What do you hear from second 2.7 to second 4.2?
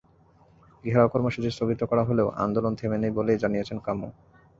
থেমে নেই বলেই জানিয়েছেন কামু।